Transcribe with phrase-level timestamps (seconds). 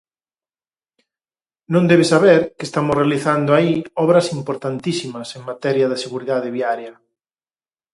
[1.73, 3.73] Non debe saber que estamos realizando aí
[4.05, 6.93] obras importantísimas en materia de seguridade viaria.